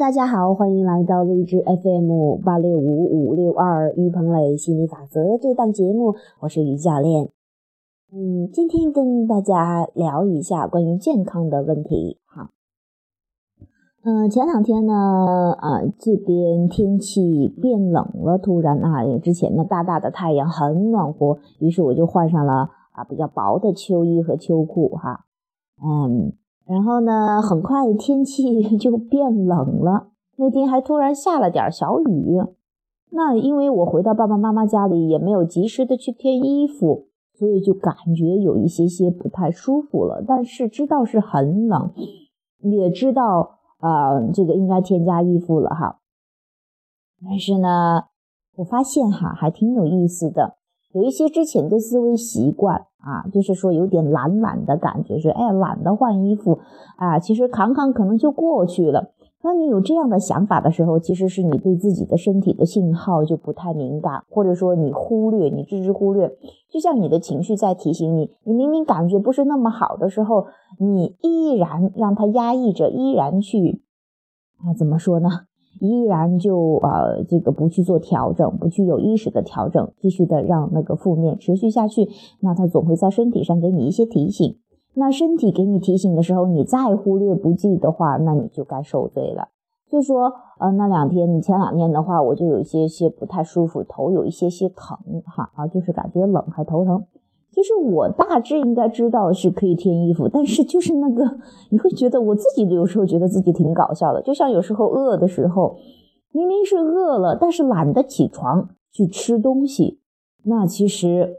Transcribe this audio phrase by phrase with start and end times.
[0.00, 7.28] 大家好，欢迎来到荔枝 FM 八六五五六二于鹏磊心理法则这档节目，我是于教练。
[8.10, 12.16] 嗯，今天跟大家聊一下关于健康的问题。
[12.24, 12.50] 哈，
[14.02, 24.88] 嗯，前两天呢，啊，这边天气变冷了，突然啊，之前呢大大的太阳很暖和，于是我就换上了啊比较薄的秋衣和秋裤。
[24.96, 25.26] 哈，
[25.84, 26.32] 嗯。
[26.70, 30.10] 然后呢，很快天气 就变冷了。
[30.36, 32.40] 那天还突然下了点小雨。
[33.10, 40.22] 那因为我回到爸爸妈妈家里，也没有及时的去添衣服，所以就感觉有一些些不太舒服了。
[40.24, 41.90] 但是知道是很冷，
[42.60, 45.98] 也知道啊，这个应该添加衣服了哈。
[47.20, 48.04] 但是呢，
[48.58, 50.59] 我发现哈，还挺有意思的。
[50.92, 56.58] 有一些之前的思维习惯啊，就是说有点懒懒的感觉，说哎懒得换衣服
[56.96, 59.12] 啊，其实扛扛可能就过去了。
[59.42, 66.30] 当你有这样的想法的时候，其实是你对自己的身体的信号就不太敏感，或者说你忽略，你置之忽略。
[66.68, 70.44] 就像你的情绪在提醒你，你明明感觉不是那么好的时候，
[70.78, 73.80] 你依然让它压抑着，依然去
[74.58, 75.30] 啊，怎么说呢？
[75.78, 82.08] 依然就呃这个不去做调整，不去有意识的调整，继续的让那个负面持续下去，
[82.40, 84.56] 那它总会在身体上给你一些提醒。
[84.94, 89.48] 那身体给你提醒的时候，你再忽略不计的话，那你就该受罪了。
[89.88, 97.04] 就说呃那两天，你前两天的话，我就有一些些不太舒服，头有一些些疼哈啊，就是感觉冷还头疼。
[97.60, 101.36] 其实我大致应该知道是可以添衣服，但是就是那个
[101.68, 105.76] 你会觉得我自己有时候觉得自己挺搞笑的，就像有时候饿的时候，
[106.32, 110.00] 明明是饿了，但是懒得起床去吃东西。
[110.44, 111.34] 那其实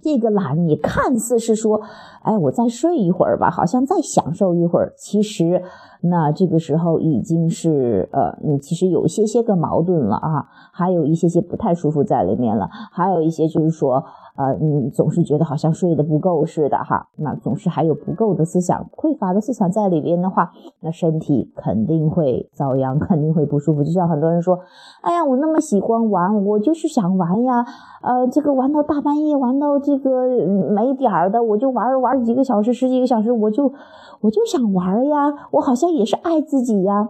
[0.00, 1.82] 这个懒，你看似是说，
[2.22, 4.94] 哎，我再睡一会儿吧，好像再享受一会儿。
[4.96, 5.60] 其实
[6.02, 14.04] 那这个时候已经是呃，你其实有一些些个矛盾了啊，还有一些些不太舒服在里面了，还有一些就是说。
[14.36, 23.82] 呃，你总是觉得好像睡得不够似的哈，那总是还有不够的思想、匮乏的思想在里边的话，那身体肯定会遭殃，肯定会不舒服。
[23.82, 24.58] 就像很多人说，
[25.00, 27.64] 哎呀，我那么喜欢玩，我就是想玩呀，
[28.02, 30.26] 呃，这个玩到大半夜，玩到这个
[30.70, 33.72] 没点儿的，我就玩玩几个小时、十几个小时，我就
[34.20, 37.08] 我就想玩呀，我好像也是爱自己呀。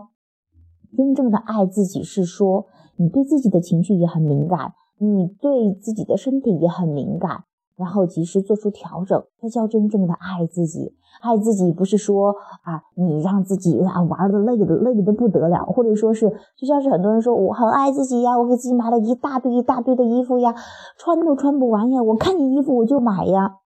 [0.97, 2.67] 真正的爱自己是说，
[2.97, 4.73] 你对自己的情绪也很敏感。
[4.99, 7.45] 你对自己的身体也很敏感，
[7.77, 10.95] 然后及时做出调整，这叫真正的爱自己。
[11.21, 20.55] 爱自己不是说啊，你让自己啊玩的累的累的不得了，或者说是就像是很多人说我很爱自己呀，我给自己买了一大堆一大堆的衣服呀，
[20.97, 23.57] 穿都穿不完呀，我看你衣服我就买呀，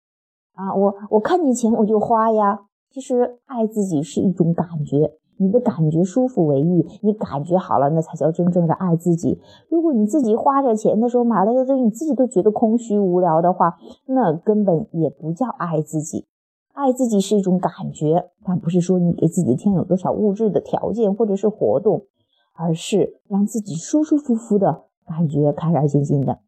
[0.55, 2.63] 啊，我我看你钱我就花呀。
[2.91, 5.13] 其实爱自己是一种感觉。
[5.39, 9.41] 你的感觉舒服为宜，你感觉好了，那才叫真正的爱自己。
[9.71, 16.27] 如果你自己花着钱的时候买了些东西，你自己都觉得空虚无聊的话，那根本也不叫爱自己。
[16.75, 22.05] 爱自己是一种感觉，但不是说你给自己添有多少物质的条件或者是活动，
[22.55, 26.41] 而是让自己舒舒服服的感觉，开开心心的。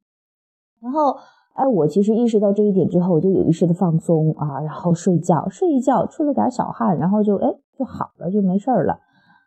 [0.81, 1.17] 然后，
[1.55, 7.49] 哎，我其实意识到这一点之后，我就有意识的放松啊，然后睡觉，睡一觉，出了点小汗，然后就哎。
[7.79, 8.99] 就好了，就没事儿了，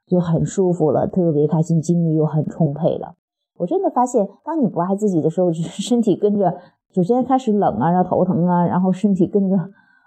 [0.07, 3.13] 就很舒服了，特别开心，精力又很充沛了。
[3.57, 6.57] 我真的发现，当你不爱自己的时候，就是身体跟着，
[6.91, 9.55] 首先开始冷啊，然后头疼啊，然后身体跟着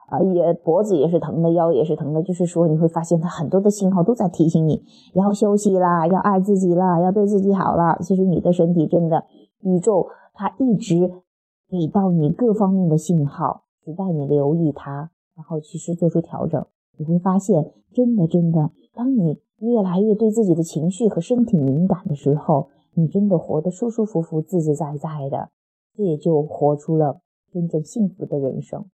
[0.09, 2.21] 啊，也脖子也是疼的，腰也是疼的。
[2.21, 4.83] 就是说，你会发现它很多的信号都在提醒你
[5.15, 7.97] 要休息啦，要爱自己啦，要对自己好啦。
[8.03, 9.25] 其实你的身体真的，
[9.61, 11.13] 宇宙它一直
[11.69, 16.65] 给到你各方面的信号，只带你留意它，然后及时做出调整。
[16.97, 25.51] 你会发现，真的，真的，当你越来越对自己的情绪和身体敏感的时候，你真的活得舒舒服服、自自在在的，
[25.95, 27.21] 这也就活出了
[27.53, 28.87] 真正幸福的人生。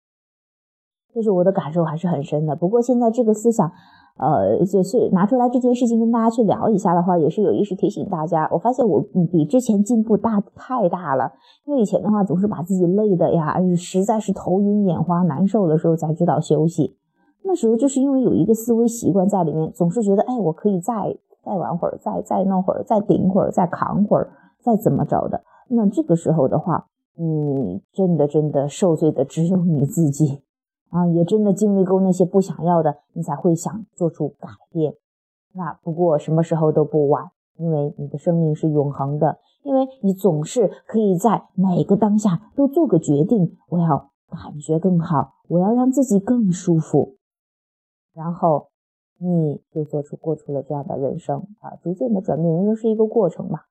[1.14, 2.56] 就是我的感受，还是很深的。
[2.56, 3.70] 不过现在这个思想，
[4.18, 8.48] 呃，就是拿出来这件事情跟大家去聊一下的话，也是有意识提醒大家。
[8.52, 9.00] 我发现我
[9.30, 11.32] 比之前进步大太大了，
[11.66, 16.96] 因为以前的话总是把自己累的呀，实在是头晕眼花、难受的时候才知道休息。
[17.44, 24.30] 那时候就是因为有一个思维习惯在里面，总是觉得，哎，我可以再再玩会儿，再再弄会儿，再顶会儿，再扛会儿，
[24.62, 25.42] 再怎么着的。
[25.68, 26.86] 那这个时候的话，
[27.16, 30.40] 你真的真的受罪的只有你自己
[30.94, 31.06] 啊！
[31.08, 34.94] 也真的经历够那些不想要的，你才会想做出改变。
[35.52, 47.16] 那不过什么时候都不晚，因为你的生命是永恒的，因为你总是可以在每个当下都做个决定，我要感觉更好，我要让自己更舒服。
[48.12, 48.68] 然后，
[49.18, 53.62] 你就做出过出了这样的人生啊，逐渐的转变，人生是一个过程嘛，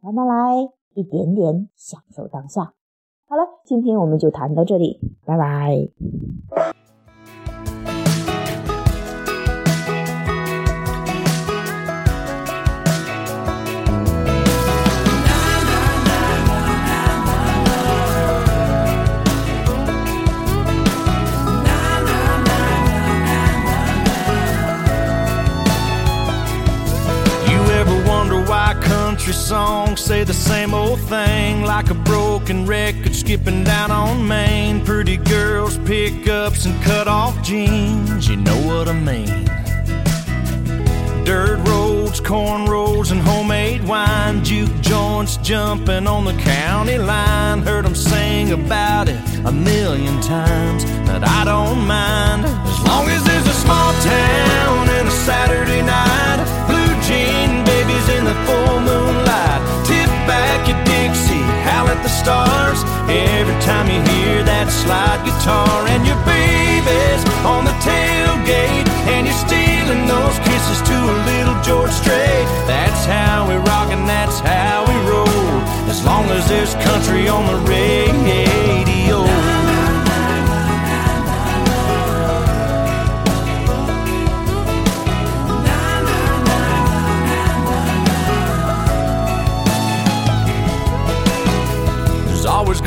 [0.00, 2.74] 慢慢来，一点点享受当下。
[3.31, 5.89] 好了，今天我们就谈到这里，拜拜。
[28.81, 34.84] country songs say the same old thing like a broken record skipping down on Main.
[34.84, 38.28] Pretty girls, pickups, and cut off jeans.
[38.28, 39.46] You know what I mean.
[41.24, 44.44] Dirt roads, cornrows, and homemade wine.
[44.44, 47.62] Juke joints jumping on the county line.
[47.62, 52.44] Heard them sing about it a million times, but I don't mind.
[52.44, 56.44] As long as there's a small town and a Saturday night.
[56.68, 59.21] Blue jean babies in the full moonlight.
[63.08, 69.42] Every time you hear that slide guitar and your baby's on the tailgate and you're
[69.42, 72.46] stealing those kisses to a little George Strait.
[72.66, 75.28] That's how we rock and that's how we roll.
[75.90, 78.01] As long as there's country on the radio.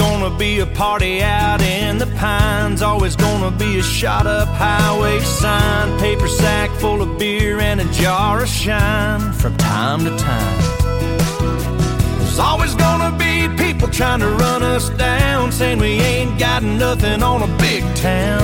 [0.06, 2.82] Gonna be a party out in the pines.
[2.82, 6.00] Always gonna be a shot up highway sign.
[6.00, 10.58] Paper sack full of beer and a jar of shine from time to time.
[12.20, 17.24] There's always gonna be people trying to run us down, saying we ain't got nothing
[17.24, 18.44] on a big town.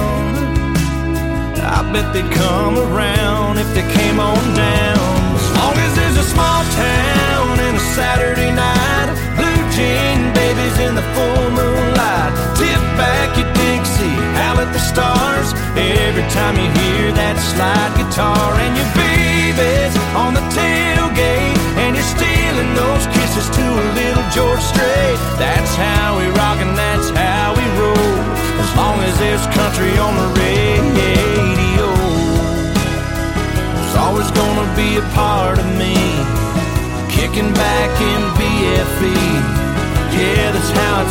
[1.78, 5.10] I bet they'd come around if they came on down.
[5.40, 10.41] As long as there's a small town and a Saturday night, blue jean
[10.86, 12.32] in the full moonlight.
[12.58, 15.54] Tip back your Dixie, howl at the stars.
[15.78, 19.01] Every time you hear that slide guitar and your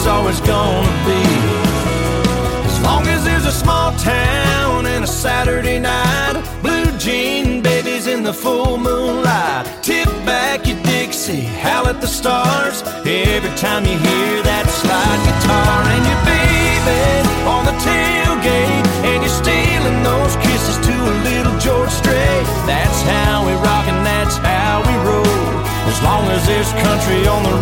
[0.01, 1.23] it's always gonna be.
[2.65, 8.23] As long as there's a small town and a Saturday night, blue jean babies in
[8.23, 9.67] the full moonlight.
[9.83, 12.83] Tip back your Dixie, howl at the stars.
[13.05, 17.05] Every time you hear that slide guitar and your baby
[17.45, 22.47] on the tailgate, and you're stealing those kisses to a little George Strait.
[22.65, 25.41] That's how we rock and that's how we roll.
[25.93, 27.57] As long as there's country on the